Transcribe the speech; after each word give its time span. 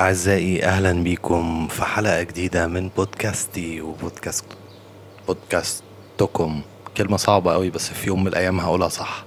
أعزائي 0.00 0.64
أهلا 0.64 1.04
بكم 1.04 1.68
في 1.68 1.84
حلقة 1.84 2.22
جديدة 2.22 2.66
من 2.66 2.88
بودكاستي 2.96 3.80
وبودكاست 3.80 4.44
بودكاستكم. 5.28 6.60
كلمة 6.96 7.16
صعبة 7.16 7.52
قوي 7.52 7.70
بس 7.70 7.88
في 7.88 8.06
يوم 8.08 8.20
من 8.20 8.26
الأيام 8.28 8.60
هقولها 8.60 8.88
صح. 8.88 9.24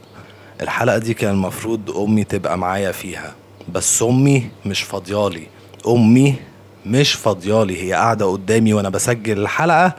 الحلقة 0.62 0.97
دي 0.97 1.13
كان 1.13 1.33
المفروض 1.33 1.97
أمي 1.97 2.23
تبقى 2.23 2.57
معايا 2.57 2.91
فيها 2.91 3.33
بس 3.70 4.04
أمي 4.04 4.49
مش 4.65 4.81
فاضيالي. 4.81 5.47
أمي 5.88 6.36
مش 6.85 7.13
فاضيالي 7.13 7.83
هي 7.83 7.93
قاعدة 7.93 8.25
قدامي 8.31 8.73
وأنا 8.73 8.89
بسجل 8.89 9.39
الحلقة 9.39 9.95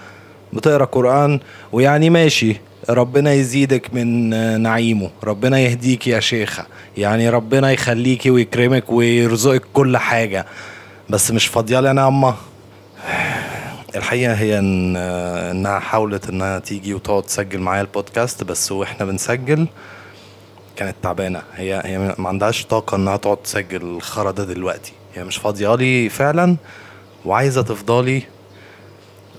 بتقرأ 0.53 0.85
قرآن 0.85 1.41
ويعني 1.73 2.11
ماشي. 2.11 2.57
ربنا 2.89 3.33
يزيدك 3.33 3.95
من 3.95 4.31
نعيمه. 4.63 5.11
ربنا 5.25 5.59
يهديك 5.59 6.07
يا 6.07 6.21
شيخة. 6.21 6.67
يعني 6.97 7.29
ربنا 7.29 7.73
يخليكي 7.73 8.31
ويكرمك 8.31 8.91
ويرزقك 8.91 9.63
كل 9.73 9.97
حاجة. 9.97 10.47
بس 11.11 11.31
مش 11.31 11.47
فاضيالي 11.47 11.91
أنا 11.91 12.09
أما 12.09 12.35
الحقيقة 13.97 14.35
هي 14.35 14.59
إن 14.59 14.97
إنها 14.97 15.79
حاولت 15.79 16.29
إنها 16.29 16.59
تيجي 16.59 16.95
وتقعد 16.95 17.23
تسجل 17.23 17.59
معايا 17.59 17.83
البودكاست 17.83 18.45
بس 18.45 18.73
وإحنا 18.73 19.07
بنسجل 19.07 19.67
كانت 20.77 20.95
تعبانة. 21.03 21.43
هي 21.55 21.83
هي 21.85 21.99
ما 21.99 22.29
عندهاش 22.29 22.65
طاقة 22.67 22.97
إنها 22.97 23.17
تقعد 23.17 23.37
تسجل 23.37 23.83
الخرا 23.83 24.31
ده 24.31 24.45
دلوقتي. 24.45 24.93
هي 25.15 25.25
مش 25.25 25.37
فاضيالي 25.37 26.09
فعلا 26.09 26.57
وعايزة 27.25 27.63
تفضلي 27.63 28.23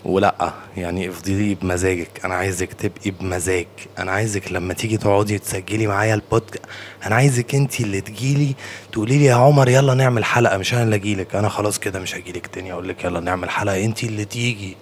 ولأ 0.06 0.54
يعني 0.78 1.10
افضلي 1.10 1.56
بمزاجك. 1.56 2.26
أنا 2.26 2.34
عايزك 2.36 2.74
تبقي 2.74 3.12
بمزاج. 3.12 3.68
أنا 4.00 4.12
عايزك 4.12 4.52
لما 4.52 4.74
تيجي 4.74 4.98
تقعدي 4.98 5.40
تسجلي 5.40 5.88
معايا 5.88 6.14
البودكاست 6.14 6.66
أنا 7.06 7.16
عايزك 7.16 7.56
انت 7.56 7.80
اللي 7.82 8.02
تجيلي 8.02 8.56
تقولي 8.92 9.18
لي 9.18 9.26
يا 9.26 9.34
عمر 9.36 9.70
يلا 9.70 9.94
نعمل 9.94 10.26
حلقة 10.26 10.58
مش 10.58 10.74
أنا 10.74 10.84
اللي 10.84 10.96
أجيلك. 10.96 11.36
أنا 11.36 11.50
خلاص 11.50 11.80
كده 11.80 12.00
مش 12.00 12.16
هجيلك 12.16 12.48
تاني 12.48 12.74
أقول 12.74 12.90
لك 12.90 13.04
يلا 13.04 13.20
نعمل 13.20 13.50
حلقة. 13.50 13.86
انت 13.86 14.04
اللي 14.04 14.26
تيجي. 14.26 14.78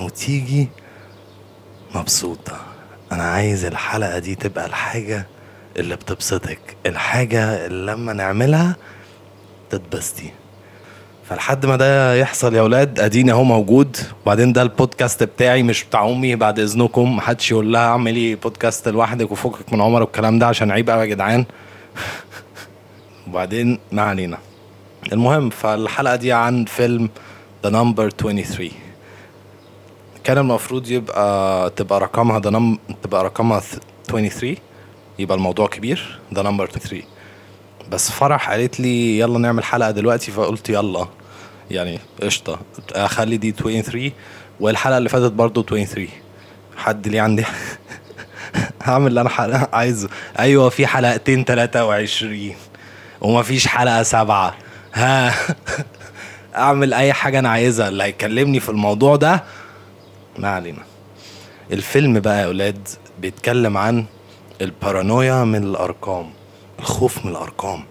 وتيجي 0.00 0.68
مبسوطة. 1.94 2.60
أنا 3.12 3.22
عايز 3.22 3.64
الحلقة 3.64 4.18
دي 4.18 4.34
تبقى 4.34 4.66
الحاجة 4.66 5.26
اللي 5.76 5.96
بتبسطك. 5.96 6.60
الحاجة 6.86 7.66
اللي 7.66 7.92
لما 7.92 8.12
نعملها 8.12 8.76
تتبسطي. 9.70 10.30
فلحد 11.32 11.66
ما 11.66 11.76
ده 11.76 12.14
يحصل 12.14 12.54
يا 12.54 12.60
أولاد 12.60 13.00
أديني 13.00 13.32
أهو 13.32 13.44
موجود. 13.44 13.96
وبعدين 14.22 14.52
ده 14.52 14.62
البودكاست 14.62 15.22
بتاعي 15.22 15.62
مش 15.62 15.84
بتاع 15.84 16.08
أمي 16.08 16.36
بعد 16.36 16.58
إذنكم. 16.58 17.16
محدش 17.16 17.50
يقول 17.50 17.72
لها 17.72 17.80
اعملي 17.88 18.34
بودكاست 18.34 18.88
لوحدك 18.88 19.32
وفكك 19.32 19.72
من 19.72 19.80
عمر 19.80 20.02
والكلام 20.02 20.38
ده 20.38 20.46
عشان 20.46 20.70
عيب 20.70 20.90
قوي 20.90 21.00
يا 21.00 21.06
جدعان. 21.06 21.44
وبعدين 23.28 23.78
ما 23.92 24.02
علينا. 24.02 24.38
المهم 25.12 25.50
فالحلقة 25.50 26.16
دي 26.16 26.32
عن 26.32 26.64
فيلم 26.64 27.10
the 27.64 27.70
number 27.70 28.10
23 28.10 28.70
كان 30.24 30.38
المفروض 30.38 30.90
يبقى 30.90 31.70
تبقى 31.70 32.00
رقمها 32.00 32.40
the 32.40 32.50
num 32.50 32.78
تبقى 33.02 33.24
رقمها 33.24 33.60
23 34.08 34.56
يبقى 35.18 35.36
الموضوع 35.36 35.66
كبير 35.66 36.18
the 36.34 36.42
number 36.42 36.66
23 36.66 37.02
بس 37.92 38.10
فرح 38.10 38.50
قالت 38.50 38.80
لي 38.80 39.18
يلا 39.18 39.38
نعمل 39.38 39.64
حلقة 39.64 39.90
دلوقتي 39.90 40.32
فقلت 40.32 40.68
يلا. 40.68 41.06
يعني 41.72 41.98
قشطة. 42.22 42.58
أخلي 42.92 43.36
دي 43.36 43.50
23 43.52 44.12
والحلقة 44.60 44.98
اللي 44.98 45.08
فاتت 45.08 45.32
برضو 45.32 45.62
23 45.62 46.08
حد 46.76 47.08
ليه 47.08 47.20
عندي؟ 47.20 47.44
هعمل 48.82 49.06
اللي 49.06 49.20
أنا 49.20 49.68
عايزه. 49.72 50.08
أيوه 50.38 50.68
في 50.68 50.86
حلقتين 50.86 51.44
23 51.44 52.54
ومفيش 53.20 53.66
حلقة 53.66 54.02
سبعة. 54.02 54.54
ها. 54.94 55.34
أعمل 56.56 56.94
أي 56.94 57.12
حاجة 57.12 57.38
أنا 57.38 57.48
عايزها. 57.48 57.88
اللي 57.88 58.02
هيكلمني 58.04 58.60
في 58.60 58.68
الموضوع 58.68 59.16
ده 59.16 59.44
ما 60.38 60.48
علينا. 60.48 60.82
الفيلم 61.72 62.20
بقى 62.20 62.40
يا 62.40 62.46
أولاد 62.46 62.88
بيتكلم 63.20 63.76
عن 63.76 64.04
البارانويا 64.60 65.44
من 65.44 65.62
الأرقام. 65.64 66.30
الخوف 66.78 67.24
من 67.24 67.30
الأرقام. 67.30 67.84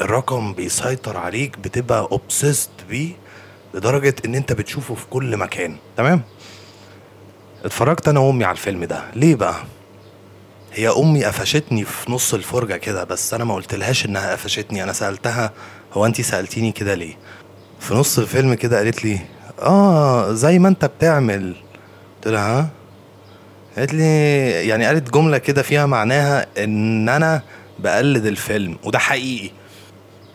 الرقم 0.00 0.52
بيسيطر 0.52 1.16
عليك 1.16 1.58
بتبقى 1.58 2.00
اوبسيست 2.00 2.70
بيه 2.92 3.12
لدرجة 3.74 4.14
إن 4.24 4.34
أنت 4.34 4.52
بتشوفه 4.52 4.94
في 4.94 5.06
كل 5.10 5.36
مكان. 5.36 5.76
تمام؟ 5.96 6.22
اتفرجت 7.64 8.08
أنا 8.08 8.20
وأمي 8.20 8.44
على 8.44 8.52
الفيلم 8.52 8.84
ده. 8.84 9.04
ليه 9.14 9.34
بقى؟ 9.34 9.54
هي 10.72 10.88
أمي 10.88 11.24
قفشتني 11.24 11.84
في 11.84 12.12
نص 12.12 12.34
الفرجة 12.34 12.76
كده 12.76 13.04
بس 13.04 13.34
أنا 13.34 13.44
ما 13.44 13.54
قلتلهاش 13.54 14.06
إنها 14.06 14.32
قفشتني. 14.32 14.82
أنا 14.82 14.92
سألتها 14.92 15.52
هو 15.92 16.06
انتي 16.06 16.22
سألتيني 16.22 16.72
كده 16.72 16.94
ليه؟ 16.94 17.14
في 17.80 17.94
نص 17.94 18.18
الفيلم 18.18 18.54
كده 18.54 18.78
قالت 18.78 19.04
لي 19.04 19.18
آه 19.62 20.32
زي 20.32 20.58
ما 20.58 20.68
أنت 20.68 20.84
بتعمل. 20.84 21.54
قلت 22.16 22.28
لها 22.34 22.60
ها؟ 22.60 22.68
قالت 23.76 23.94
لي 23.94 24.04
يعني 24.68 24.86
قالت 24.86 25.10
جملة 25.14 25.38
كده 25.38 25.62
فيها 25.62 25.86
معناها 25.86 26.46
إن 26.64 27.08
أنا 27.08 27.42
بقلد 27.78 28.26
الفيلم 28.26 28.76
وده 28.84 28.98
حقيقي. 28.98 29.50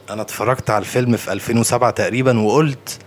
أنا 0.10 0.22
اتفرجت 0.22 0.70
على 0.70 0.80
الفيلم 0.82 1.18
في 1.18 1.32
2007 1.34 1.92
تقريبا 1.92 2.40
وقلت 2.40 3.00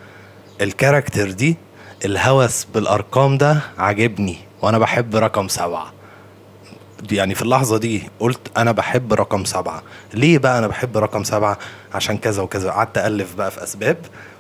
الكاركتر 0.60 1.30
دي 1.30 1.56
الهوس 2.04 2.64
بالأرقام 2.64 3.38
ده 3.38 3.60
عاجبني 3.78 4.36
وأنا 4.62 4.78
بحب 4.78 5.16
رقم 5.16 5.48
سبعة. 5.48 5.92
يعني 7.12 7.34
في 7.34 7.42
اللحظة 7.42 7.78
دي 7.78 8.02
قلت 8.20 8.40
أنا 8.56 8.72
بحب 8.72 9.12
رقم 9.12 9.44
سبعة. 9.44 9.82
ليه 10.14 10.38
بقى 10.38 10.58
أنا 10.58 10.66
بحب 10.66 10.96
رقم 10.98 11.24
سبعة؟ 11.24 11.58
عشان 11.94 12.18
كذا 12.18 12.42
وكذا. 12.42 12.70
قعدت 12.70 12.98
ألف 12.98 13.34
بقى 13.34 13.50
في 13.50 13.62
أسباب 13.62 13.96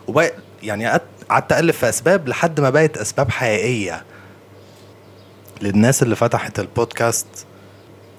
وبقى 0.08 0.32
يعني 0.62 1.00
قعدت 1.30 1.52
ألف 1.52 1.78
في 1.78 1.88
أسباب 1.88 2.28
لحد 2.28 2.60
ما 2.60 2.70
بقت 2.70 2.96
أسباب 2.98 3.30
حقيقية. 3.30 4.04
للناس 5.62 6.02
اللي 6.02 6.16
فتحت 6.16 6.58
البودكاست 6.60 7.26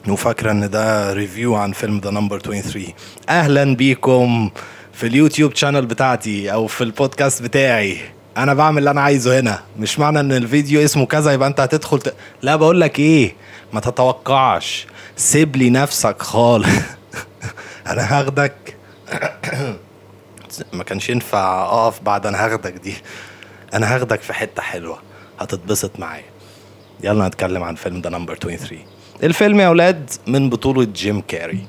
وفاكرة 0.10 0.52
أن 0.52 0.70
ده 0.70 1.14
review 1.14 1.56
عن 1.56 1.72
فيلم 1.72 1.98
The 2.00 2.10
Number 2.12 2.40
23 2.40 2.86
أهلا 3.30 3.76
بيكم 3.76 4.50
في 4.94 5.08
ال 5.08 5.14
YouTube 5.14 5.56
channel 5.56 5.86
بتاعتي 5.86 6.54
أو 6.54 6.68
في 6.68 6.84
البودكاست 6.84 7.42
بتاعي. 7.44 7.98
أنا 8.38 8.54
بعمل 8.54 8.78
اللي 8.78 8.92
أنا 8.92 9.02
عايزه 9.02 9.40
هنا. 9.40 9.60
مش 9.80 10.00
معنى 10.00 10.20
إن 10.20 10.32
الفيديو 10.32 10.84
اسمه 10.84 11.06
كذا 11.06 11.32
يبقى 11.34 11.48
أنت 11.48 11.60
هتدخل 11.60 12.00
ت... 12.00 12.16
لا 12.42 12.56
بقول 12.56 12.82
لك 12.82 13.00
إيه؟ 13.00 13.36
ما 13.74 13.80
تتوقعش. 13.80 14.88
سيب 15.16 15.56
لي 15.56 15.70
نفسك 15.70 16.22
خالص. 16.22 16.68
أنا 17.88 18.20
هاخدك. 18.20 18.76
ما 20.74 20.84
كانش 20.84 21.10
ينفع 21.10 21.64
أقف 21.66 22.02
بعد 22.02 22.26
أنا 22.26 22.46
هاخدك 22.46 22.74
دي. 22.74 22.94
أنا 23.74 23.96
هاخدك 23.96 24.22
في 24.22 24.34
حتة 24.34 24.62
حلوة. 24.62 25.00
هتتبسط 25.40 26.00
معايا. 26.00 26.24
يلا 27.04 27.28
نتكلم 27.28 27.64
عن 27.64 27.76
فيلم 27.76 28.02
The 28.02 28.10
Number 28.10 28.36
23 28.36 28.82
الفيلم 29.24 29.60
يا 29.60 29.68
أولاد 29.68 30.10
من 30.28 30.50
بطولة 30.50 30.84
جيم 30.84 31.22
كاري. 31.22 31.66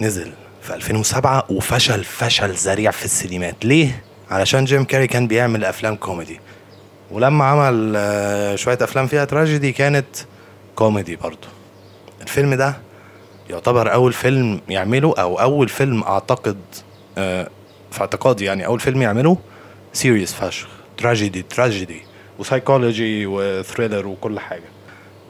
نزل 0.00 0.32
في 0.62 0.74
2007 0.74 1.44
وفشل 1.50 2.04
فشل 2.04 2.50
ذريع 2.50 2.90
في 2.90 3.04
السينمات. 3.04 3.64
ليه؟ 3.64 4.02
علشان 4.30 4.64
جيم 4.64 4.84
كاري 4.84 5.06
كان 5.06 5.26
بيعمل 5.26 5.64
أفلام 5.64 5.96
كوميدي. 5.96 6.40
ولما 7.10 7.44
عمل 7.44 8.58
شوية 8.58 8.78
أفلام 8.80 9.06
فيها 9.06 9.24
تراجيدي 9.24 9.72
كانت 9.72 10.06
كوميدي 10.76 11.16
برضو 11.16 11.48
الفيلم 12.22 12.54
ده 12.54 12.76
يعتبر 13.50 13.92
أول 13.92 14.12
فيلم 14.12 14.60
يعمله 14.68 15.14
أو 15.18 15.40
أول 15.40 15.68
فيلم 15.68 16.02
أعتقد 16.02 16.58
في 17.90 18.00
اعتقادي 18.00 18.44
يعني 18.44 18.66
أول 18.66 18.80
فيلم 18.80 19.02
يعمله 19.02 19.38
serious 19.92 20.34
فشخ. 20.34 20.68
تراجيدي 20.96 21.42
تراجيدي 21.42 22.02
و 22.38 22.46
psychology 22.46 23.26
و 23.26 23.35
thriller 23.35 24.06
وكل 24.06 24.40
حاجة. 24.40 24.71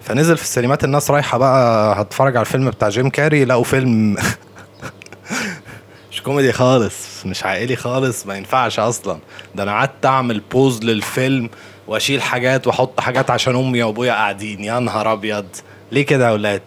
فنزل 0.04 0.36
في 0.36 0.42
السينمات 0.42 0.84
الناس 0.84 1.10
رايحة 1.10 1.38
بقى 1.38 1.94
هتتفرج 2.02 2.36
على 2.36 2.46
الفيلم 2.46 2.70
بتاع 2.70 2.88
جيم 2.88 3.08
كاري 3.10 3.44
لقوا 3.44 3.64
فيلم 3.64 4.16
مش 6.12 6.22
كوميدي 6.22 6.52
خالص 6.52 7.26
مش 7.26 7.44
عائلي 7.44 7.76
خالص 7.76 8.26
ما 8.26 8.36
ينفعش 8.36 8.78
أصلا. 8.78 9.18
ده 9.54 9.62
أنا 9.62 9.72
قعدت 9.72 10.06
أعمل 10.06 10.40
pause 10.52 10.82
للفيلم 10.84 11.50
وأشيل 11.86 12.22
حاجات 12.22 12.66
وأحط 12.66 13.00
حاجات 13.00 13.30
عشان 13.30 13.56
أمي 13.56 13.82
وأبويا 13.82 14.12
قاعدين. 14.12 14.64
يا 14.64 14.78
نهار 14.78 15.12
أبيض! 15.12 15.46
ليه 15.92 16.06
كده 16.06 16.24
يا 16.26 16.30
أولاد؟ 16.30 16.62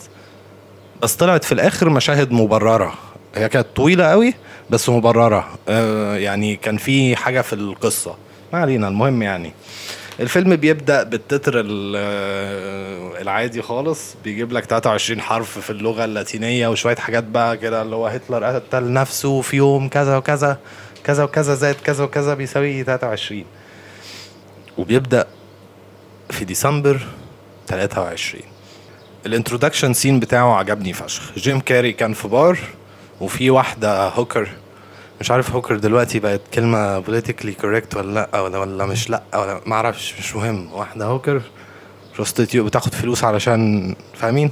بس 1.02 1.16
طلعت 1.16 1.44
في 1.44 1.52
الآخر 1.52 1.90
مشاهد 1.90 2.31
مبررة. 2.31 2.94
هي 3.36 3.50
كانت 3.50 3.68
طويلة 3.76 4.06
قوي 4.06 4.34
بس 4.70 4.90
مبررة. 4.90 5.48
آه 5.70 6.16
يعني 6.18 6.56
كان 6.56 6.78
في 6.78 7.16
حاجة 7.16 7.42
في 7.42 7.54
القصة. 7.54 8.16
ما 8.54 8.60
علينا 8.60 8.88
المهم 8.88 9.22
يعني. 9.22 9.54
الفيلم 10.20 10.56
بيبدأ 10.56 11.04
بالتتر 11.04 11.54
العادي 13.22 13.62
خالص 13.62 14.16
بيجيب 14.24 14.52
لك 14.52 14.64
23 14.66 15.22
حرف 15.22 15.60
في 15.60 15.70
اللغة 15.70 16.06
اللاتينية 16.06 16.68
وشوية 16.68 16.96
حاجات 16.96 17.24
بقى 17.24 17.58
كده 17.58 17.82
اللي 17.82 17.96
هو 17.96 18.08
هتلر 18.08 18.44
قتل 18.44 18.94
نفسه 18.94 19.42
في 19.42 19.58
يوم 19.58 19.90
كذا 19.90 20.18
وكذا 20.18 20.58
كذا 21.04 21.24
وكذا 21.24 21.56
زائد 21.56 21.76
كذا 21.76 22.04
وكذا 22.04 22.34
بيساوي 22.34 22.84
23 22.84 23.44
وبيبدأ 24.78 25.28
في 26.30 26.46
ديسمبر 26.46 27.00
23 27.68 28.44
ال 29.25 29.31
introduction 29.31 29.94
scene 29.94 30.19
بتاعه 30.20 30.56
عجبني 30.56 30.94
فشخ. 30.94 31.32
جيم 31.38 31.60
كاري 31.60 31.94
كان 31.94 32.14
في 32.14 32.28
بار 32.28 32.60
وفي 33.22 33.50
واحدة 33.50 34.08
hooker 34.10 34.50
مش 35.22 35.32
عارف 35.32 35.52
hooker 35.52 35.78
دلوقتي 35.78 36.20
بقت 36.20 36.42
كلمة 36.54 37.00
politically 37.00 37.52
correct 37.52 37.96
ولا 37.96 38.28
لأ 38.34 38.40
ولا 38.42 38.58
ولا 38.58 38.86
مش 38.86 39.10
لأ 39.10 39.24
ولا 39.34 39.62
ما 39.66 39.76
أعرفش 39.76 40.14
مش 40.20 40.36
مهم. 40.36 40.74
واحدة 40.74 41.06
hooker 41.06 41.42
prostitute 42.16 42.66
بتاخد 42.66 42.94
فلوس 42.94 43.24
علشان 43.24 43.96
فاهمين؟ 44.14 44.52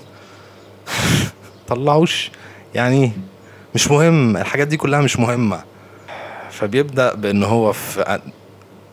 طلعوش. 1.69 2.31
يعني 2.75 3.11
مش 3.75 3.91
مهم. 3.91 4.37
الحاجات 4.37 4.67
دي 4.67 4.77
كلها 4.77 5.01
مش 5.01 5.19
مهمة. 5.19 5.63
فبيبدأ 6.51 7.13
بإن 7.15 7.43
هو 7.43 7.71
في 7.73 8.19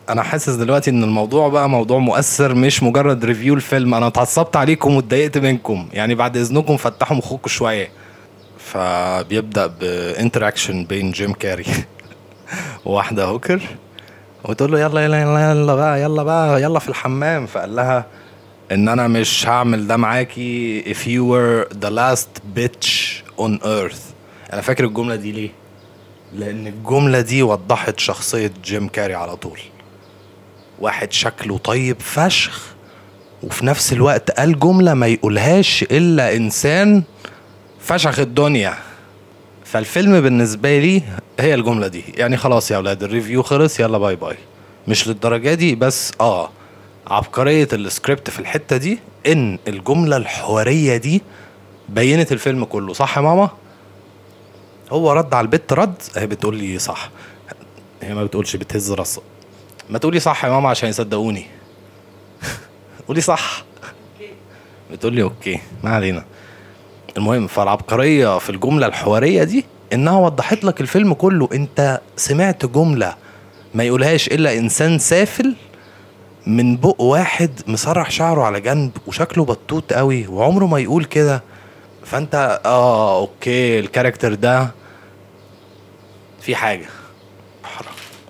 أنا 0.09 0.23
حاسس 0.23 0.53
دلوقتي 0.53 0.89
إن 0.89 1.03
الموضوع 1.03 1.47
بقى 1.49 1.69
موضوع 1.69 1.99
مؤثر 1.99 2.55
مش 2.55 2.83
مجرد 2.83 3.25
review 3.25 3.53
الفيلم. 3.53 3.93
أنا 3.95 4.07
اتعصبت 4.07 4.55
عليكم 4.55 4.95
واتضايقت 4.95 5.37
منكم. 5.37 5.89
يعني 5.93 6.15
بعد 6.15 6.37
إذنكم 6.37 6.77
فتحوا 6.77 7.17
مخكم 7.17 7.49
شوية. 7.49 7.89
فبيبدأ 8.65 9.67
ب 9.67 9.77
interaction 9.77 10.85
بين 10.85 11.11
جيم 11.11 11.33
كاري 11.33 11.65
وواحدة 12.85 13.25
hooker 13.25 13.61
وتقول 14.45 14.71
له 14.71 14.79
يلا 14.79 15.05
يلا 15.05 15.21
يلا 15.21 15.51
يلا 15.51 15.75
بقى 15.75 16.01
يلا 16.01 16.23
بقى 16.23 16.61
يلا 16.61 16.79
في 16.79 16.89
الحمام. 16.89 17.45
فقال 17.45 17.75
لها 17.75 18.05
إن 18.71 18.89
أنا 18.89 19.07
مش 19.07 19.47
هعمل 19.47 19.87
ده 19.87 19.97
معاكي 19.97 20.83
if 20.93 20.97
you 20.97 21.23
were 21.31 21.75
the 21.85 21.89
last 21.91 22.41
bitch 22.57 22.89
on 23.39 23.63
earth. 23.63 24.01
أنا 24.53 24.61
فاكر 24.61 24.85
الجملة 24.85 25.15
دي 25.15 25.31
ليه؟ 25.31 25.49
لأن 26.33 26.67
الجملة 26.67 27.21
دي 27.21 27.43
وضحت 27.43 27.99
شخصية 27.99 28.51
جيم 28.63 28.87
كاري 28.87 29.13
على 29.15 29.35
طول. 29.35 29.59
واحد 30.79 31.11
شكله 31.11 31.57
طيب 31.57 31.99
فشخ 31.99 32.73
وفي 33.43 33.65
نفس 33.65 33.93
الوقت 33.93 34.31
قال 34.31 34.59
جملة 34.59 34.93
ما 34.93 35.07
يقولهاش 35.07 35.83
إلا 35.91 36.35
إنسان 36.35 37.03
فشخ 37.83 38.19
الدنيا. 38.19 38.73
فالفيلم 39.65 40.21
بالنسبة 40.21 40.79
لي 40.79 41.01
هي 41.39 41.53
الجملة 41.53 41.87
دي. 41.87 42.03
يعني 42.07 42.37
خلاص 42.37 42.71
يا 42.71 42.75
أولاد 42.75 43.03
ال 43.03 43.09
review 43.09 43.43
خلص 43.43 43.79
يلا 43.79 43.97
bye 43.97 44.15
bye. 44.15 44.37
مش 44.87 45.07
للدرجة 45.07 45.53
دي 45.53 45.75
بس 45.75 46.11
آه 46.21 46.49
عبقرية 47.07 47.67
السكريبت 47.73 48.29
في 48.29 48.39
الحتة 48.39 48.77
دي 48.77 48.99
إن 49.27 49.59
الجملة 49.67 50.17
الحوارية 50.17 50.97
دي 50.97 51.21
بينت 51.89 52.31
الفيلم 52.31 52.65
كله 52.65 52.93
صح 52.93 53.17
يا 53.17 53.21
ماما؟ 53.21 53.49
هو 54.91 55.11
رد 55.13 55.33
على 55.33 55.45
البت 55.45 55.73
رد 55.73 56.01
هي 56.15 56.27
بتقول 56.27 56.55
لي 56.55 56.79
صح. 56.79 57.09
هي 58.01 58.13
ما 58.13 58.23
بتقولش 58.23 58.55
بتهز 58.55 58.91
راسها 58.91 59.23
ما 59.89 59.97
تقولي 59.97 60.19
صح 60.19 60.45
يا 60.45 60.49
ماما 60.49 60.69
عشان 60.69 60.89
يصدقوني. 60.89 61.45
قولي 63.07 63.21
صح. 63.21 63.63
بتقول 64.91 65.13
لي 65.13 65.23
أوكي. 65.23 65.59
ما 65.83 65.89
علينا. 65.95 66.25
المهم 67.17 67.47
فالعبقرية 67.47 68.37
في 68.37 68.49
الجملة 68.49 68.87
الحوارية 68.87 69.43
دي 69.43 69.65
إنها 69.93 70.17
وضحت 70.17 70.63
لك 70.63 70.81
الفيلم 70.81 71.13
كله. 71.13 71.49
أنت 71.53 72.01
سمعت 72.15 72.65
جملة 72.65 73.15
ما 73.73 73.83
يقولهاش 73.83 74.27
إلا 74.27 74.57
إنسان 74.57 74.99
سافل 74.99 75.55
من 76.47 76.77
بق 76.77 77.01
واحد 77.01 77.51
مسرح 77.67 78.11
شعره 78.11 78.41
على 78.41 78.61
جنب 78.61 78.91
وشكله 79.07 79.45
بطوط 79.45 79.93
قوي 79.93 80.27
وعمره 80.27 80.65
ما 80.65 80.79
يقول 80.79 81.05
كده. 81.05 81.43
فأنت 82.05 82.61
آه 82.65 83.19
okay 83.19 83.79
ال 83.79 83.84
character 83.84 84.33
ده 84.33 84.71
في 86.41 86.55
حاجة. 86.55 86.85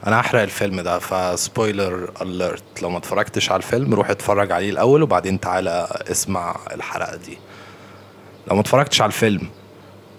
أنا 0.07 0.19
هحرق 0.19 0.41
الفيلم 0.41 0.81
ده 0.81 0.99
ف 0.99 1.13
spoiler 1.13 2.11
alert 2.21 2.63
لو 2.81 2.89
ما 2.89 2.97
اتفرجتش 2.97 3.51
على 3.51 3.57
الفيلم 3.57 3.93
روح 3.93 4.09
اتفرج 4.09 4.51
عليه 4.51 4.69
الأول 4.69 5.03
وبعدين 5.03 5.39
تعالى 5.39 5.87
اسمع 6.11 6.55
الحلقة 6.73 7.15
دي. 7.15 7.37
لو 8.47 8.55
ما 8.55 8.61
اتفرجتش 8.61 9.01
على 9.01 9.09
الفيلم 9.09 9.49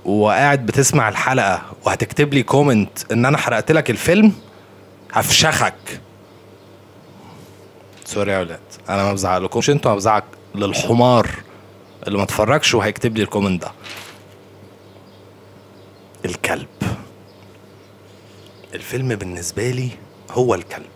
وقاعد 0.05 0.67
بتسمع 0.67 1.09
الحلقة 1.09 1.63
وهتكتب 1.87 2.35
لي 2.35 2.43
comment 2.43 3.12
إن 3.13 3.27
أنا 3.27 3.39
حرقت 3.39 3.73
لك 3.73 3.91
الفيلم 3.91 4.33
هفشخك. 5.13 6.01
sorry 8.05 8.32
يا 8.33 8.39
ولاد. 8.39 8.61
أنا 8.89 9.03
ما 9.03 9.13
بزعلكمش 9.13 9.71
أنتوا 9.71 9.91
أنا 9.91 9.97
بزعل 9.99 10.23
للحمار 10.55 11.31
اللي 12.07 12.19
ما 12.19 12.25
اتفرجش 12.25 12.75
وهيكتب 12.75 13.17
لي 13.17 13.23
ال 13.23 13.28
comment 13.28 13.62
ده. 13.63 13.73
الكلب. 16.25 16.69
الفيلم 18.75 19.09
بالنسبة 19.15 19.71
لي 19.71 19.89
هو 20.31 20.55
الكلب. 20.55 20.87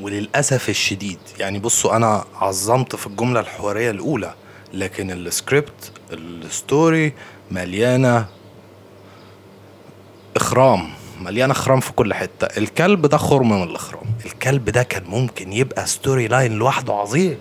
وللأسف 0.00 0.68
الشديد 0.68 1.18
يعني 1.38 1.58
بصوا 1.58 1.96
أنا 1.96 2.24
عظمت 2.34 2.96
في 2.96 3.06
الجملة 3.06 3.40
الحوارية 3.40 3.90
الأولى. 3.90 4.34
لكن 4.76 5.10
ال 5.10 5.22
script 5.22 5.92
ال 6.12 6.29
story 6.29 7.12
مليانة 7.50 8.26
إخرام 10.36 10.88
مليانة 11.20 11.52
إخرام 11.52 11.80
في 11.80 11.92
كل 11.92 12.14
حتة. 12.14 12.46
الكلب 12.58 13.06
ده 13.06 13.16
خرم 13.16 13.48
من 13.48 13.62
الإخرام. 13.62 14.04
الكلب 14.26 14.70
ده 14.70 14.82
كان 14.82 15.04
ممكن 15.04 15.52
يبقى 15.52 15.86
story 15.86 16.28
line 16.28 16.52
لوحده 16.52 16.94
عظيم. 16.94 17.36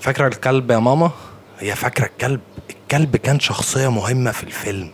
فاكرة 0.00 0.26
الكلب 0.28 0.70
يا 0.70 0.78
ماما؟ 0.78 1.10
هي 1.58 1.74
فاكرة 1.74 2.04
الكلب؟ 2.06 2.40
الكلب 2.70 3.16
كان 3.16 3.40
شخصية 3.40 3.90
مهمة 3.90 4.30
في 4.32 4.42
الفيلم 4.44 4.90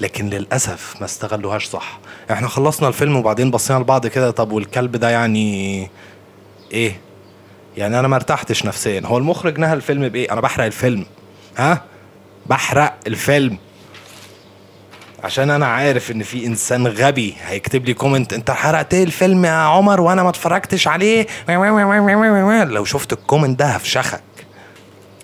لكن 0.00 0.28
للأسف 0.30 0.94
ما 1.00 1.04
استغلوهاش 1.04 1.64
صح. 1.66 1.98
إحنا 2.30 2.48
خلصنا 2.48 2.88
الفيلم 2.88 3.16
وبعدين 3.16 3.50
بصينا 3.50 3.78
لبعض 3.78 4.06
كده 4.06 4.30
طب 4.30 4.52
والكلب 4.52 4.96
ده 4.96 5.10
يعني 5.10 5.88
إيه؟ 6.72 7.00
يعني 7.76 7.98
أنا 7.98 8.08
ما 8.08 8.16
ارتحتش 8.16 8.64
نفسيا. 8.66 9.02
هو 9.04 9.18
المخرج 9.18 9.58
نهى 9.58 9.72
الفيلم 9.72 10.08
بإيه؟ 10.08 10.32
أنا 10.32 10.40
بحرق 10.40 10.64
الفيلم. 10.64 11.06
ها؟ 11.58 11.82
بحرق 12.46 12.94
الفيلم. 13.06 13.58
عشان 15.24 15.50
أنا 15.50 15.66
عارف 15.66 16.10
إن 16.10 16.22
في 16.22 16.46
إنسان 16.46 16.86
غبي 16.86 17.34
هيكتب 17.46 17.84
لي 17.84 17.94
comment 17.94 18.32
أنت 18.32 18.50
حرقت 18.50 18.94
الفيلم 18.94 19.44
يا 19.44 19.50
عمر 19.50 20.00
وأنا 20.00 20.22
ما 20.22 20.28
اتفرجتش 20.28 20.88
عليه؟ 20.88 21.26
لو 22.68 22.84
شفت 22.84 23.12
ال 23.12 23.18
comment 23.18 23.58
ده 23.58 23.66
هفشخك. 23.66 24.22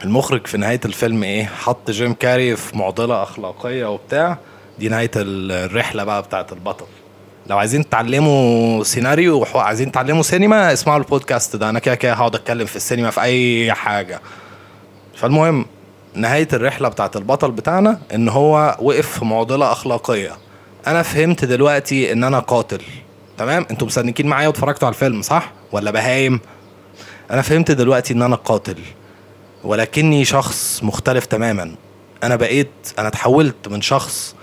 المخرج 0.05 0.47
في 0.47 0.57
نهاية 0.59 0.81
الفيلم 0.85 1.23
إيه؟ 1.23 1.45
حط 1.45 1.91
جيم 1.91 2.15
كاري 2.15 2.57
في 2.57 2.79
معضلة 2.79 3.23
أخلاقية 3.23 3.87
وبتاع. 3.93 4.39
دي 4.79 4.89
نهاية 4.89 5.11
الرحلة 5.17 6.05
بقى 6.05 6.23
بتاعت 6.23 6.53
البطل. 6.53 6.87
لو 7.49 7.59
عايزين 7.59 7.89
تعلموا 7.89 8.85
سيناريو 8.85 9.47
وعايزين 9.55 9.93
تعلموا 9.93 10.23
سينما 10.23 10.73
اسمعوا 10.73 10.99
البودكاست 10.99 11.57
ده. 11.57 11.71
أنا 11.71 11.79
كده 11.79 11.95
كده 11.95 12.13
هقعد 12.13 12.35
أتكلم 12.35 12.67
في 12.67 12.77
السينما 12.77 13.11
في 13.11 13.21
أي 13.23 13.73
حاجة. 13.73 14.21
فالمهم 15.17 15.67
نهاية 16.15 16.49
الرحلة 16.53 16.89
بتاعت 16.89 17.17
البطل 17.17 17.51
بتاعنا 17.51 18.01
إن 18.15 18.29
هو 18.29 18.77
وقف 18.81 19.19
في 19.19 19.25
معضلة 19.25 19.73
أخلاقية. 19.73 20.37
أنا 20.87 21.03
فهمت 21.03 21.45
دلوقتي 21.45 22.13
إن 22.13 22.25
أنا 22.25 22.39
قاتل. 22.39 22.81
تمام؟ 23.39 23.67
أنتوا 23.71 23.87
مسنكين 23.87 24.27
معايا 24.27 24.49
واتفرجتوا 24.49 24.89
على 24.89 24.95
الفيلم 24.95 25.23
صح؟ 25.23 25.53
ولا 25.73 25.91
بهايم؟ 25.91 26.41
أنا 27.31 27.43
فهمت 27.43 27.71
دلوقتي 27.71 28.15
إن 28.15 28.23
أنا 28.23 28.37
قاتل. 28.37 28.77
ولكني 29.65 30.25
شخص 30.25 30.81
مختلف 30.83 31.27
تماما. 31.27 31.75
أنا 32.25 32.37
بقيت 32.37 32.71
أنا 32.99 33.09
اتحولت 33.09 33.69
من 33.69 33.81
شخص 33.81 34.35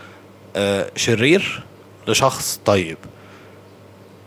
آه، 0.56 0.88
شرير 0.96 1.64
لشخص 2.08 2.60
طيب. 2.66 2.98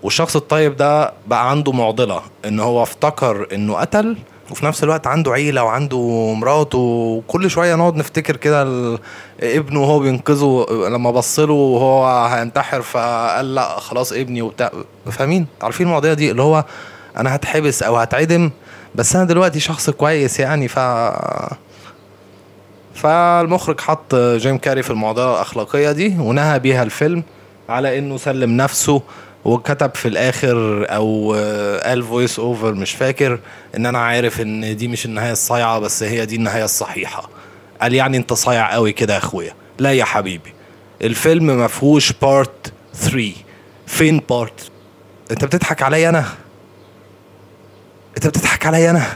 والشخص 0.02 0.36
الطيب 0.36 0.76
ده 0.76 1.12
بقى 1.26 1.50
عنده 1.50 1.72
معضلة 1.72 2.22
إن 2.44 2.60
هو 2.60 2.82
افتكر 2.82 3.48
إنه 3.52 3.74
قتل 3.76 4.16
وفي 4.50 4.66
نفس 4.66 4.84
الوقت 4.84 5.06
عنده 5.06 5.32
عيلة 5.32 5.62
وعنده 5.64 6.32
مراته 6.34 6.78
وكل 6.78 7.50
شوية 7.50 7.74
نقعد 7.74 7.96
نفتكر 7.96 8.36
كده 8.36 8.62
ابنه 9.40 9.82
وهو 9.82 9.98
بينقذه 9.98 10.66
لما 10.70 11.10
بص 11.10 11.38
له 11.40 11.52
وهو 11.52 12.26
هينتحر 12.26 12.82
فقال 12.82 13.54
لأ 13.54 13.80
خلاص 13.80 14.12
ابني 14.12 14.42
وبتاع. 14.42 14.70
فاهمين؟ 15.10 15.46
عارفين 15.62 15.86
المواضيع 15.86 16.14
دي؟ 16.14 16.30
اللي 16.30 16.42
هو 16.42 16.64
أنا 17.16 17.34
هتحبس 17.34 17.82
أو 17.82 17.96
هتعدم 17.96 18.50
بس 18.94 19.16
أنا 19.16 19.24
دلوقتي 19.24 19.60
شخص 19.60 19.90
كويس 19.90 20.40
يعني 20.40 20.68
ف 20.68 20.78
فالمخرج 22.94 23.80
حط 23.80 24.14
جيم 24.14 24.58
كاري 24.58 24.82
في 24.82 24.90
المعضلة 24.90 25.34
الأخلاقية 25.34 25.92
دي 25.92 26.16
ونهى 26.18 26.58
بيها 26.58 26.82
الفيلم. 26.82 27.22
على 27.68 27.98
إنه 27.98 28.16
سلم 28.16 28.56
نفسه 28.56 29.02
وكتب 29.44 29.94
في 29.94 30.08
الآخر 30.08 30.86
أو 30.90 31.32
قال 31.84 32.02
voice 32.02 32.38
over 32.38 32.74
مش 32.74 32.92
فاكر 32.92 33.38
إن 33.76 33.86
أنا 33.86 33.98
عارف 33.98 34.40
إن 34.40 34.76
دي 34.76 34.88
مش 34.88 35.04
النهاية 35.06 35.32
الصايعة 35.32 35.78
بس 35.78 36.02
هي 36.02 36.26
دي 36.26 36.36
النهاية 36.36 36.64
الصحيحة. 36.64 37.28
قال 37.82 37.94
يعني 37.94 38.16
أنت 38.16 38.32
صايع 38.32 38.72
قوي 38.72 38.92
كده 38.92 39.12
يا 39.14 39.18
أخويا. 39.18 39.54
لا 39.78 39.92
يا 39.92 40.04
حبيبي. 40.04 40.52
الفيلم 41.02 41.46
ما 41.46 41.66
فيهوش 41.68 42.12
part 42.12 42.72
3 42.94 43.32
فين 43.86 44.20
part 44.30 44.70
أنت 45.30 45.44
بتضحك 45.44 45.82
عليا 45.82 46.08
أنا؟ 46.08 46.24
أنت 48.16 48.26
بتضحك 48.26 48.66
عليا 48.66 48.90
أنا؟ 48.90 49.06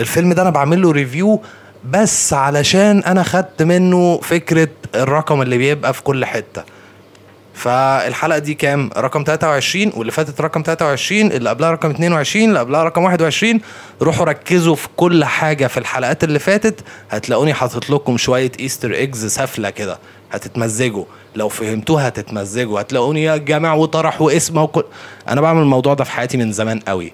الفيلم 0.00 0.32
ده 0.32 0.42
أنا 0.42 0.50
بعمل 0.50 0.82
له 0.82 0.90
review 0.90 1.42
بس 1.90 2.32
علشان 2.32 2.98
أنا 3.02 3.22
خدت 3.22 3.62
منه 3.62 4.18
فكرة 4.22 4.68
الرقم 4.94 5.42
اللي 5.42 5.58
بيبقى 5.58 5.94
في 5.94 6.02
كل 6.02 6.24
حتة. 6.24 6.64
فالحلقة 7.56 8.38
دي 8.38 8.54
كام؟ 8.54 8.90
رقم 8.96 9.24
23 9.24 9.92
واللي 9.94 10.12
فاتت 10.12 10.40
رقم 10.40 10.62
23 10.62 11.20
اللي 11.32 11.50
قبلها 11.50 11.70
رقم 11.70 11.90
22 11.90 12.44
اللي 12.48 12.58
قبلها 12.58 12.82
رقم 12.84 13.02
21 13.04 13.60
روحوا 14.02 14.24
ركزوا 14.24 14.74
في 14.74 14.88
كل 14.96 15.24
حاجة 15.24 15.66
في 15.66 15.78
الحلقات 15.78 16.24
اللي 16.24 16.38
فاتت 16.38 16.80
هتلاقوني 17.10 17.54
حاطط 17.54 17.90
لكم 17.90 18.16
شوية 18.16 18.52
ايستر 18.60 18.94
ايجز 18.94 19.26
سافله 19.26 19.70
كده 19.70 19.98
هتتمزجوا. 20.32 21.04
لو 21.36 21.48
فهمتوها 21.48 22.08
هتتمزجوا. 22.08 22.80
هتلاقوني 22.80 23.22
يا 23.22 23.36
جماع 23.36 23.74
وطرح 23.74 24.22
واسمه 24.22 24.62
وكل. 24.62 24.84
أنا 25.28 25.40
بعمل 25.40 25.60
الموضوع 25.62 25.94
ده 25.94 26.04
في 26.04 26.10
حياتي 26.12 26.36
من 26.36 26.52
زمان 26.52 26.80
قوي. 26.80 27.12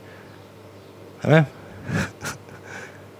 تمام؟ 1.23 1.45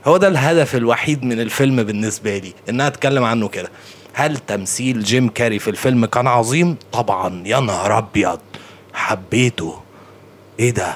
هو 0.05 0.17
ده 0.17 0.29
الهدف 0.29 0.77
الوحيد 0.77 1.25
من 1.25 1.41
الفيلم 1.41 1.83
بالنسبة 1.83 2.39
لي 2.39 2.53
إنها 2.69 2.87
اتكلم 2.87 3.25
عنه 3.25 3.49
كده. 3.49 3.69
هل 4.13 4.37
تمثيل 4.37 5.03
جيم 5.05 5.29
كاري 5.29 5.59
في 5.59 5.71
الفيلم 5.71 6.07
كان 6.07 6.27
عظيم؟ 6.27 6.77
طبعا. 6.93 7.43
يا 7.47 7.61
نهار 7.61 7.99
أبيض. 7.99 8.41
حبيته. 8.95 9.81
إيه 10.61 10.71
ده؟ 10.71 10.95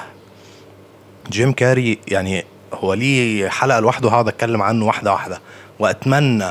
جيم 1.31 1.51
كاري 1.53 1.99
يعني 2.07 2.45
هو 2.73 2.93
ليه 2.93 3.49
حلقة 3.49 3.79
لوحده 3.79 4.09
هقعد 4.09 4.27
أتكلم 4.27 4.61
عنه 4.61 4.85
واحدة 4.85 5.11
واحدة. 5.11 5.41
وأتمنى 5.79 6.49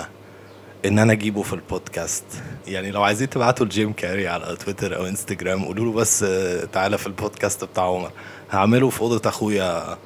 إن 0.85 0.99
أنا 0.99 1.13
أجيبه 1.13 1.43
في 1.43 1.53
البودكاست. 1.53 2.25
يعني 2.67 2.91
لو 2.91 3.03
عايزين 3.03 3.31
تبعتوا 3.31 3.67
لجيم 3.67 3.93
كاري 3.93 4.29
على 4.29 4.57
تويتر 4.57 4.97
أو 4.97 5.07
إنستجرام 5.07 5.65
قولوا 5.65 5.85
له 5.85 5.93
بس 5.93 6.23
آه، 6.23 6.65
تعالى 6.65 6.99
في 6.99 7.07
البودكاست 7.07 7.65
بتاع 7.65 7.85
عمر. 7.85 8.11
هعمله 8.51 8.91
في 8.91 9.01
أوضة 9.01 9.29
أخويا 9.29 9.99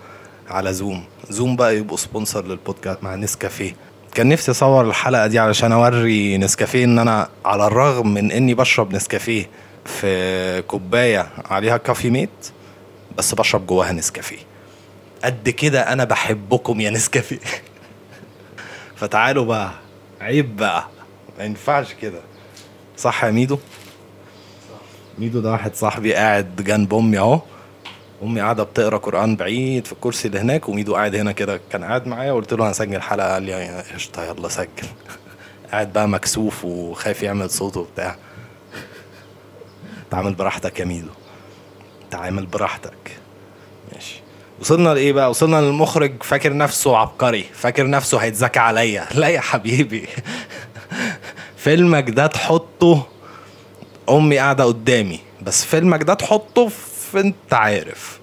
على 0.51 0.73
Zoom 0.73 1.05
Zoom 1.29 1.57
بقى 1.57 1.77
يبقوا 1.77 1.97
sponsor 1.97 2.47
لل 2.47 2.60
podcast 2.60 3.05
مع 3.05 3.15
نسكافيه 3.15 3.77
كان 4.15 4.29
نفسي 4.29 4.51
أصور 4.51 4.85
الحلقة 4.89 5.27
دي 5.27 5.39
علشان 5.39 5.73
أوري 5.73 6.39
نسكافيه 6.39 6.85
إن 6.85 6.99
أنا 6.99 7.29
على 7.45 7.67
الرغم 7.67 8.15
من 8.15 8.33
إني 8.33 8.55
بشرب 8.55 8.95
نسكافيه 8.95 9.49
في 9.85 10.63
كوباية 10.63 11.29
عليها 11.51 11.77
Coffee-mate 11.77 12.31
بس 13.19 13.35
بشرب 13.35 13.67
جواها 13.67 13.93
نسكافيه 13.93 14.39
قد 15.25 15.49
كده 15.49 15.81
أنا 15.93 16.05
بحبكم 16.05 16.81
يا 16.81 16.91
نسكافيه 16.91 17.39
فتعالوا 18.97 19.45
بقى 19.45 19.71
عيب 20.21 20.57
بقى. 20.57 20.87
ما 21.39 21.45
ينفعش 21.45 21.93
كده. 22.03 22.21
صح 22.97 23.25
يا 23.25 23.31
ميدو؟ 23.31 23.59
ميدو 25.19 25.41
ده 25.41 25.51
واحد 25.53 25.75
صاحبي 25.75 26.15
قاعد 26.15 26.57
جنب 26.57 26.95
أمي 26.95 27.19
أهو. 27.19 27.41
أمي 28.23 28.41
قاعدة 28.41 28.63
بتقرأ 28.63 28.97
قرآن 28.99 29.37
بعيد 29.37 29.87
في 29.87 29.93
الكرسي 29.93 30.29
اللي 30.29 30.41
هناك 30.41 30.69
وميدو 30.69 30.95
قاعد 30.95 31.15
هنا 31.15 31.33
كده 31.33 31.61
كان 31.73 31.85
قاعد 31.85 32.07
معايا 32.07 32.33
وقلت 32.33 32.53
له 32.55 32.69
هنسجل 32.69 33.01
حلقة 33.03 33.33
قال 33.33 33.43
لي 33.43 33.83
قشطة 33.95 34.25
يلا 34.25 34.49
سجل. 34.49 34.69
قاعد 35.73 35.93
بقى 35.93 36.09
مكسوف 36.09 36.65
وخايف 36.65 37.23
يعمل 37.23 37.51
صوت 37.51 37.77
وبتاع. 37.77 38.17
تعامل 40.11 40.35
براحتك 40.35 40.81
يا 40.81 40.85
ميدو. 40.85 41.09
تعامل 42.11 42.47
براحتك. 42.47 43.19
ماشي. 43.93 44.21
وصلنا 44.61 44.95
لإيه 44.95 45.13
بقى؟ 45.13 45.31
وصلنا 45.31 45.61
للمخرج 45.61 46.23
فاكر 46.23 46.57
نفسه 46.57 46.97
عبقري 46.97 47.45
فاكر 47.53 47.91
نفسه 47.91 48.19
هيتذكى 48.19 48.59
عليا. 48.59 49.07
لا 49.21 49.29
يا 49.29 49.41
حبيبي. 49.41 50.09
فيلمك 51.57 52.11
ده 52.11 52.27
تحطه 52.27 53.07
أمي 54.09 54.39
قاعدة 54.39 54.65
قدامي 54.65 55.21
بس 55.43 55.65
فيلمك 55.65 56.03
ده 56.03 56.15
تحطه 56.15 56.69
انت 57.17 57.55
عارف. 57.55 58.21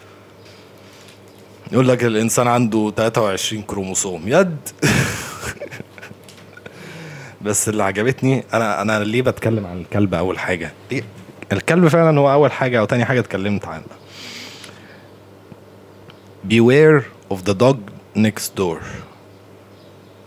يقول 1.72 1.88
لك 1.88 2.04
الإنسان 2.04 2.48
عنده 2.48 2.94
23 2.96 3.62
كروموسوم. 3.64 4.24
يد. 4.26 4.58
بس 7.42 7.70
اللي 7.70 7.84
عجبتني 7.84 8.44
أنا 8.54 8.82
أنا 8.82 9.04
ليه 9.04 9.22
بتكلم 9.22 9.66
عن 9.66 9.78
الكلب 9.78 10.14
أول 10.14 10.40
حاجة؟ 10.40 10.74
الكلب 11.52 11.88
فعلا 11.88 12.20
هو 12.20 12.34
أول 12.34 12.52
حاجة 12.52 12.80
أو 12.80 12.86
تاني 12.86 13.06
حاجة 13.06 13.20
اتكلمت 13.20 13.66
عنها. 13.66 13.98
Beware 16.50 17.04
of 17.34 17.38
the 17.50 17.54
dog 17.54 17.78
next 18.18 18.60
door. 18.60 18.84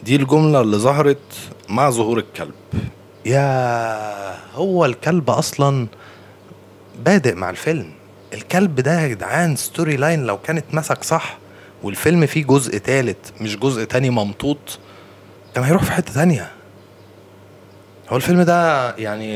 دي 0.02 0.17
الجملة 0.17 0.61
اللي 0.61 0.76
ظهرت 0.76 1.50
مع 1.69 1.90
ظهور 1.90 2.19
الكلب. 2.19 2.55
يا 3.26 4.55
هو 4.55 4.85
الكلب 4.85 5.31
أصلا 5.31 5.87
بادئ 7.05 7.35
مع 7.35 7.50
الفيلم. 7.50 7.93
الكلب 8.35 8.75
ده 8.81 9.01
يا 9.01 9.09
جدعان 9.09 9.57
storyline 9.57 10.25
لو 10.27 10.39
كانت 10.39 10.65
مسك 10.73 11.05
صح 11.05 11.39
والفيلم 11.83 12.27
فيه 12.27 12.45
جزء 12.45 12.79
تالت 12.79 13.33
مش 13.41 13.57
جزء 13.57 13.85
تاني 13.85 14.11
ممطوط 14.11 14.79
كان 15.55 15.65
هيروح 15.65 15.83
في 15.85 15.93
حتة 15.93 16.13
تانية. 16.15 16.51
هو 18.11 18.17
الفيلم 18.17 18.43
ده 18.43 18.91
يعني 18.97 19.33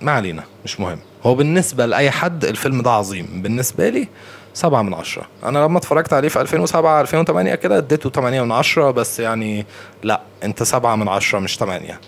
ما 0.00 0.12
علينا 0.12 0.42
مش 0.64 0.80
مهم. 0.80 0.98
هو 1.24 1.34
بالنسبة 1.34 1.86
لأي 1.86 2.10
حد 2.10 2.44
الفيلم 2.44 2.82
ده 2.82 2.90
عظيم. 2.90 3.42
بالنسبة 3.42 3.88
لي 3.88 4.08
سبعة 4.54 4.82
من 4.82 4.94
عشرة. 4.94 5.26
أنا 5.44 5.58
لما 5.58 5.78
اتفرجت 5.78 6.12
عليه 6.12 6.28
في 6.28 6.40
2007 6.40 7.00
2008 7.00 7.54
كده 7.54 7.78
اديته 7.78 8.10
تمانية 8.10 8.42
من 8.42 8.52
عشرة 8.52 8.90
بس 8.90 9.20
يعني 9.20 9.66
لا 10.02 10.20
أنت 10.44 10.62
سبعة 10.62 10.96
من 10.96 11.08
عشرة 11.08 11.38
مش 11.38 11.56
تمانية. 11.56 12.00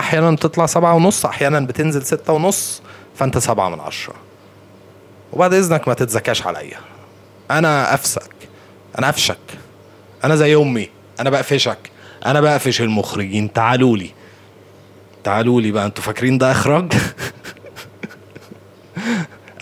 أحيانا 0.00 0.30
بتطلع 0.30 0.66
سبعة 0.66 0.94
ونص 0.94 1.26
أحيانا 1.26 1.60
بتنزل 1.60 2.02
ستة 2.06 2.32
ونص 2.32 2.82
فأنت 3.14 3.38
سبعة 3.38 3.68
من 3.68 3.80
عشرة. 3.80 4.14
وبعد 5.32 5.54
إذنك 5.54 5.88
ما 5.88 5.94
تتزكاش 5.94 6.46
عليا. 6.46 6.78
أنا 7.50 7.94
أفسك 7.94 8.32
أنا 8.98 9.08
أفشك. 9.08 9.38
أنا 10.24 10.36
زي 10.36 10.54
أمي 10.56 10.88
أنا 11.20 11.30
بقفشك. 11.30 11.78
أنا 12.26 12.40
بقفش 12.40 12.80
المخرجين. 12.80 13.52
تعالوا 13.52 13.96
لي. 13.96 14.10
تعالوا 15.24 15.60
لي 15.60 15.70
بقى 15.72 15.86
أنتوا 15.86 16.04
فاكرين 16.04 16.38
ده 16.38 16.50
إخراج؟ 16.52 16.92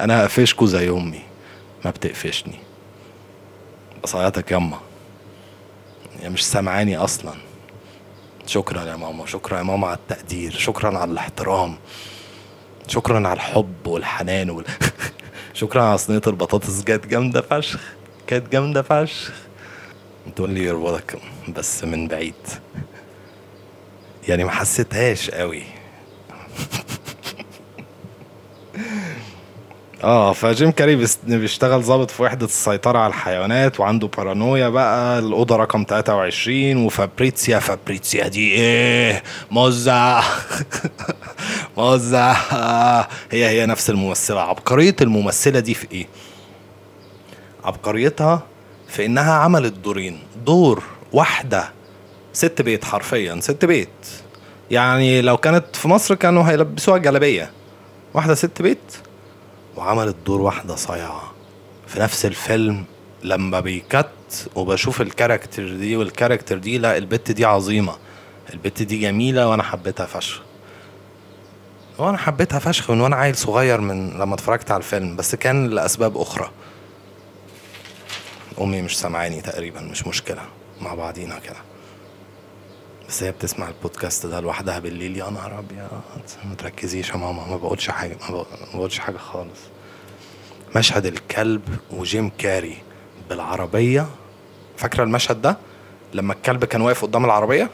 أنا 0.00 0.22
هقفشكوا 0.22 0.66
زي 0.66 0.90
أمي. 0.90 1.22
ما 1.84 1.90
بتقفشني. 1.90 2.58
بصياتك 4.04 4.52
يما 4.52 4.78
هي 6.20 6.28
مش 6.28 6.46
سامعاني 6.46 6.96
أصلا. 6.96 7.32
شكرا 8.46 8.84
يا 8.84 8.96
ماما 8.96 9.26
شكرا 9.26 9.58
يا 9.58 9.62
ماما 9.62 9.87
على 9.87 9.96
التقدير. 9.96 10.52
شكرا 10.52 10.98
على 10.98 11.10
الاحترام. 11.10 11.76
شكرا 12.88 13.28
على 13.28 13.32
الحب 13.37 13.87
والحنان 13.87 14.50
وال... 14.50 14.64
شكرا 15.58 15.82
على 15.82 15.98
صينية 15.98 16.20
البطاطس. 16.26 16.82
كانت 16.82 17.06
جامدة 17.06 17.40
فشخ. 17.40 17.80
كانت 18.26 18.52
جامدة 18.52 18.82
فشخ. 18.82 19.32
تقول 20.36 20.50
لي 20.50 20.64
يربطك 20.64 21.18
بس 21.48 21.84
من 21.84 22.08
بعيد. 22.08 22.34
يعني 24.28 24.44
ما 24.44 24.50
حسيتهاش 24.50 25.30
قوي. 25.30 25.62
آه 30.04 30.32
فجيم 30.32 30.70
كاري 30.70 31.06
بيشتغل 31.26 31.82
ضابط 31.82 32.10
في 32.10 32.22
وحدة 32.22 32.46
السيطرة 32.46 32.98
على 32.98 33.08
الحيوانات 33.10 33.80
وعنده 33.80 34.06
بارانويا 34.06 34.68
بقى 34.68 35.18
الأوضة 35.18 35.56
رقم 35.56 35.84
23 35.88 36.76
وفابريتسيا 36.86 37.58
فابريتسيا 37.58 38.28
دي 38.28 38.52
إيه؟ 38.52 39.22
موزة 39.50 40.20
موزة 41.78 42.32
هي 43.30 43.48
هي 43.48 43.66
نفس 43.66 43.90
الممثلة. 43.90 44.40
عبقرية 44.40 44.96
الممثلة 45.00 45.60
دي 45.60 45.74
في 45.74 45.86
إيه؟ 45.92 46.06
عبقريتها 47.64 48.42
في 48.88 49.06
إنها 49.06 49.32
عملت 49.34 49.72
دورين. 49.72 50.18
دور 50.46 50.82
واحدة. 51.12 51.70
ست 52.32 52.62
بيت 52.62 52.84
حرفيا 52.84 53.40
ست 53.40 53.64
بيت. 53.64 53.88
يعني 54.70 55.22
لو 55.22 55.36
كانت 55.36 55.76
في 55.76 55.88
مصر 55.88 56.14
كانوا 56.14 56.42
هيلبسوها 56.42 56.98
جلابية. 56.98 57.50
واحدة 58.14 58.34
ست 58.34 58.62
بيت. 58.62 58.78
وعملت 59.78 60.16
دور 60.26 60.40
واحدة 60.40 60.76
صايعة. 60.76 61.32
في 61.87 62.00
نفس 62.00 62.26
الفيلم 62.26 62.85
لما 63.23 63.61
بكت 63.60 64.08
وبشوف 64.54 65.00
ال 65.00 65.08
character 65.08 65.76
دي 65.76 65.97
وال 65.96 66.08
character 66.08 66.58
دي 66.58 66.78
لا 66.78 66.97
البت 66.97 67.30
دي 67.30 67.44
عظيمة. 67.44 67.97
البت 68.52 68.82
دي 68.82 68.99
جميلة 68.99 69.49
وأنا 69.49 69.62
حبيتها 69.62 70.06
فشخ. 70.06 70.42
وأنا 71.99 72.18
حبيتها 72.18 72.58
فشخ 72.58 72.90
من 72.90 73.00
وأنا 73.00 73.16
عيل 73.16 73.37
صغير 73.37 73.80
من 73.80 74.11
لما 74.11 74.35
اتفرجت 74.35 74.70
على 74.70 74.78
الفيلم 74.78 75.16
بس 75.16 75.35
كان 75.35 75.66
لأسباب 75.66 76.16
أخرى. 76.16 76.50
أمي 78.61 78.82
مش 78.82 78.99
سامعاني 78.99 79.40
تقريبا 79.40 79.80
مش 79.80 80.06
مشكلة. 80.06 80.42
مع 80.80 80.94
بعضينا 80.94 81.38
كده. 81.38 81.56
بس 83.08 83.22
هي 83.22 83.30
بتسمع 83.32 83.68
البودكاست 83.68 84.26
ده 84.26 84.40
لوحدها 84.40 84.78
بالليل. 84.78 85.16
يا 85.16 85.30
نهار 85.30 85.58
أبيض. 85.58 85.88
ما 86.44 86.54
تركزيش 86.54 87.10
يا 87.10 87.16
ماما. 87.16 87.46
ما 87.48 87.56
بقولش 87.56 87.90
حاجة. 87.90 88.16
ما 88.30 88.44
بقولش 88.74 88.98
حاجة 88.98 89.16
خالص. 89.16 89.58
مشهد 90.76 91.06
الكلب 91.06 91.62
وجيم 91.90 92.30
كاري 92.38 92.76
بالعربية. 93.30 94.06
فاكرة 94.76 95.04
المشهد 95.04 95.42
ده؟ 95.42 95.56
لما 96.14 96.32
الكلب 96.32 96.64
كان 96.64 96.80
واقف 96.80 97.02
قدام 97.04 97.24
العربية؟ 97.24 97.70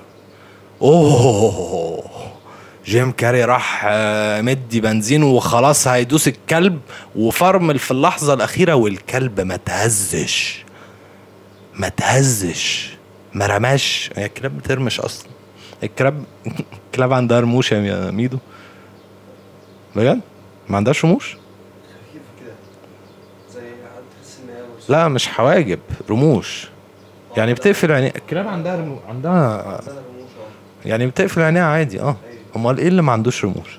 أوه. 0.82 2.04
جيم 2.86 3.12
كاري 3.12 3.44
راح 3.44 3.82
آه، 3.86 4.40
مدي 4.40 4.80
بنزين 4.80 5.22
وخلاص 5.22 5.88
هيدوس 5.88 6.28
الكلب 6.28 6.80
وفرمل 7.16 7.78
في 7.78 7.90
اللحظة 7.90 8.34
الأخيرة 8.34 8.74
والكلب 8.74 9.40
ما 9.40 9.56
تهزش. 9.56 10.64
ما 11.74 11.88
تهزش. 11.88 12.93
ما 13.34 13.46
رماش. 13.46 14.10
هي 14.16 14.26
الكلاب 14.26 14.58
بترمش 14.58 15.00
أصلا. 15.00 15.28
الكلاب 15.82 16.24
الكلاب 16.86 17.12
عندها 17.12 17.40
رموش 17.40 17.72
يا 17.72 18.10
ميدو. 18.10 18.38
بجد؟ 19.96 20.20
ما 20.68 20.76
عندهاش 20.76 21.04
رموش. 21.04 21.36
لا 24.88 25.08
مش 25.08 25.28
حواجب 25.28 25.78
رموش. 26.10 26.68
يعني 27.36 27.54
بتقفل 27.54 27.92
عينيها 27.92 28.16
الكلاب 28.16 28.48
عندها 28.48 28.76
رمو... 28.76 28.98
عندها 29.08 29.80
يعني 30.84 31.06
بتقفل 31.06 31.42
عينيها 31.42 31.64
عادي 31.64 32.00
آه. 32.00 32.16
أمال 32.56 32.78
إيه 32.78 32.88
اللي 32.88 33.02
ما 33.02 33.12
عندوش 33.12 33.44
رموش؟ 33.44 33.78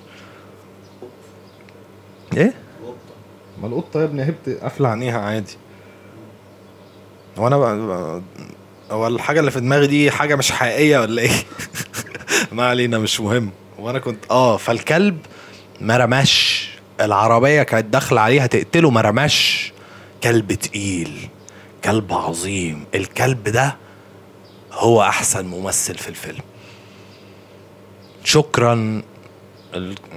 إيه؟ 2.38 2.54
ما 3.62 3.68
القطة 3.68 4.00
يا 4.00 4.06
ابني 4.06 4.24
هي 4.24 4.32
بتقفل 4.32 4.86
عينيها 4.86 5.20
عادي. 5.20 5.58
هو 7.38 7.48
أنا 7.48 7.58
بقى 7.58 8.22
هو 8.92 9.08
الحاجة 9.08 9.40
اللي 9.40 9.52
في 9.52 9.60
دماغي 9.60 9.88
دي 9.88 10.12
حاجة 10.12 10.36
مش 10.36 10.52
حقيقية 10.52 11.00
ولا 11.00 11.22
إيه؟ 11.22 11.32
ما 12.52 12.66
علينا 12.66 12.98
مش 13.00 13.20
مهم. 13.20 13.52
وأنا 13.80 14.00
كنت 14.00 14.26
آه 14.32 14.58
فالكلب 14.58 15.18
ما 15.82 15.98
رماش. 15.98 16.70
العربية 17.02 17.64
كانت 17.64 17.86
داخلة 17.86 18.22
عليه 18.22 18.42
هتقتله 18.44 18.90
ما 18.90 19.02
رماش. 19.02 19.72
كلب 20.24 20.54
تقيل 20.54 21.28
كلب 21.84 22.14
عظيم. 22.14 22.86
الكلب 22.96 23.44
ده 23.44 23.76
هو 24.74 25.02
أحسن 25.04 25.46
ممثل 25.46 25.96
في 25.98 26.10
الفيلم. 26.10 26.42
شكرا 28.24 29.02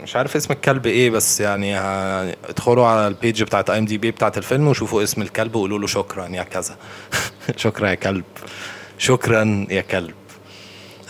مش 0.02 0.16
عارف 0.16 0.36
اسم 0.36 0.52
الكلب 0.52 0.86
إيه 0.86 1.10
بس 1.10 1.40
يعني 1.40 1.78
ادخلوا 2.48 2.86
على 2.86 3.08
ال 3.08 3.15
page 3.15 3.42
بتاعت 3.42 3.70
IMDb 3.70 4.10
بتاعت 4.10 4.38
الفيلم 4.38 4.68
وشوفوا 4.68 5.02
اسم 5.02 5.22
الكلب 5.22 5.54
وقولوا 5.56 5.78
له 5.78 5.86
شكرا 5.86 6.26
يا 6.28 6.42
كذا. 6.42 6.76
شكرا 7.56 7.88
يا 7.88 7.94
كلب. 7.94 8.24
شكرا 8.98 9.66
يا 9.70 9.80
كلب. 9.80 10.14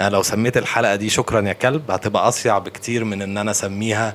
أنا 0.00 0.08
لو 0.08 0.22
سميت 0.22 0.56
الحلقة 0.56 0.94
دي 0.94 1.10
شكرا 1.10 1.40
يا 1.48 1.52
كلب 1.52 1.90
هتبقى 1.90 2.28
أصيع 2.28 2.58
بكتير 2.58 3.04
من 3.04 3.22
إن 3.22 3.38
أنا 3.38 3.50
أسميها 3.50 4.14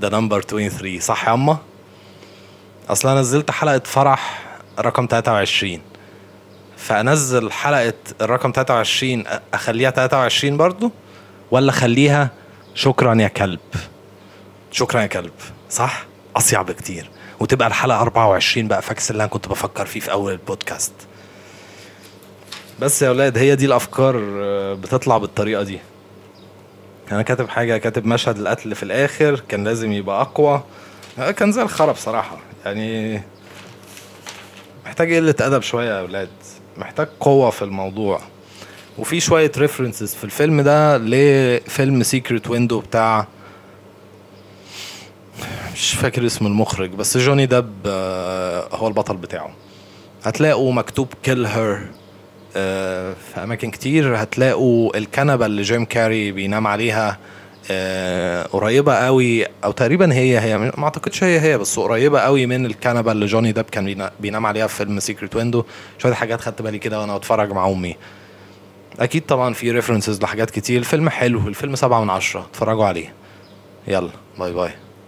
The 0.00 0.08
Number 0.08 0.40
23 0.42 1.00
صح 1.00 1.28
يا 1.28 1.34
اما 1.34 1.58
أصلا 2.88 3.12
أنا 3.12 3.20
نزلت 3.20 3.50
حلقة 3.50 3.82
فرح 3.84 4.42
رقم 4.80 5.06
23 5.10 5.80
فأنزل 6.76 7.52
حلقة 7.52 7.92
الرقم 8.20 8.52
23 8.54 9.24
أ- 9.24 9.28
أخليها 9.54 9.90
23 9.90 10.56
برضو؟ 10.56 10.92
ولا 11.50 11.70
أخليها 11.70 12.30
شكرا 12.74 13.14
يا 13.14 13.28
كلب. 13.28 13.60
شكرا 14.70 15.00
يا 15.00 15.06
كلب. 15.06 15.32
صح؟ 15.70 16.06
أصيع 16.36 16.62
بكتير. 16.62 17.10
وتبقى 17.40 17.68
الحلقة 17.68 18.00
24 18.00 18.68
بقى. 18.68 18.82
Fuck 18.82 19.10
اللي 19.10 19.22
أنا 19.22 19.30
كنت 19.30 19.48
بفكر 19.48 19.86
فيه 19.86 20.00
في 20.00 20.12
أول 20.12 20.32
البودكاست. 20.32 20.92
بس 22.80 23.02
يا 23.02 23.08
أولاد 23.08 23.38
هي 23.38 23.56
دي 23.56 23.66
الأفكار 23.66 24.22
آه، 24.40 24.74
بتطلع 24.74 25.18
بالطريقة 25.18 25.62
دي. 25.62 25.78
أنا 27.12 27.22
كاتب 27.22 27.48
حاجة 27.48 27.76
كاتب 27.76 28.06
مشهد 28.06 28.38
القتل 28.38 28.74
في 28.74 28.82
الآخر 28.82 29.40
كان 29.48 29.64
لازم 29.64 29.92
يبقى 29.92 30.20
أقوى. 30.20 30.62
آه، 31.18 31.30
كان 31.30 31.52
زي 31.52 31.62
الخرا 31.62 31.92
بصراحه 31.92 32.38
يعني 32.64 33.22
محتاج 34.86 35.14
قلة 35.14 35.34
أدب 35.40 35.62
شوية 35.62 35.88
يا 35.88 36.00
أولاد. 36.00 36.28
محتاج 36.76 37.08
قوة 37.20 37.50
في 37.50 37.62
الموضوع. 37.62 38.20
وفي 38.98 39.20
شوية 39.20 39.52
references 39.58 40.14
في 40.14 40.24
الفيلم 40.24 40.60
ده 40.60 40.98
لفيلم 40.98 42.02
Secret 42.02 42.50
Window 42.50 42.80
بتاع 42.80 43.26
مش 45.74 45.94
فاكر 45.94 46.26
اسم 46.26 46.46
المخرج 46.46 46.90
بس 46.90 47.18
جوني 47.18 47.46
دب 47.46 47.72
آه، 47.86 48.68
هو 48.72 48.88
البطل 48.88 49.16
بتاعه. 49.16 49.50
هتلاقوا 50.24 50.72
مكتوب 50.72 51.08
kill 51.22 51.46
her 51.46 51.86
في 52.52 53.42
أماكن 53.42 53.70
كتير. 53.70 54.22
هتلاقوا 54.22 54.96
الكنبة 54.96 55.46
اللي 55.46 55.62
جيم 55.62 55.84
كاري 55.84 56.32
بينام 56.32 56.66
عليها 56.66 57.18
آه، 57.70 58.42
قريبة 58.42 58.94
قوي 58.94 59.44
أو 59.64 59.72
تقريبا 59.72 60.12
هي 60.14 60.38
هي 60.40 60.58
ما 60.58 60.84
أعتقدش 60.84 61.24
هي 61.24 61.40
هي 61.40 61.58
بس 61.58 61.78
قريبة 61.78 62.20
قوي 62.20 62.46
من 62.46 62.66
الكنبة 62.66 63.12
اللي 63.12 63.26
جوني 63.26 63.52
دب 63.52 63.64
كان 63.64 63.84
بينا- 63.84 64.12
بينام 64.20 64.46
عليها 64.46 64.66
في 64.66 64.76
فيلم 64.76 65.00
Secret 65.00 65.36
Window 65.36 65.64
شوية 65.98 66.12
حاجات 66.14 66.40
خدت 66.40 66.62
بالي 66.62 66.78
كده 66.78 67.00
وأنا 67.00 67.16
بتفرج 67.16 67.52
مع 67.52 67.68
أمي. 67.68 67.96
أكيد 69.00 69.26
طبعا 69.26 69.54
في 69.54 69.70
references 69.70 70.22
لحاجات 70.22 70.50
كتير. 70.50 70.78
الفيلم 70.78 71.08
حلو. 71.08 71.48
الفيلم 71.48 71.76
سبعة 71.76 72.04
من 72.04 72.10
عشرة. 72.10 72.40
اتفرجوا 72.40 72.84
عليه. 72.84 73.14
يلا. 73.88 74.10
bye 74.38 74.52
bye. 74.52 74.70